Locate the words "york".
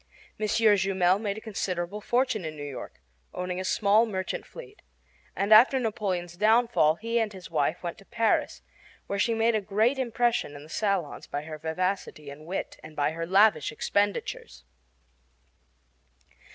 2.67-2.99